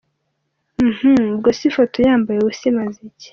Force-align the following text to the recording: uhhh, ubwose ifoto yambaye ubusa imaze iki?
uhhh, 0.85 1.13
ubwose 1.33 1.61
ifoto 1.69 1.97
yambaye 2.07 2.37
ubusa 2.39 2.65
imaze 2.71 2.99
iki? 3.09 3.29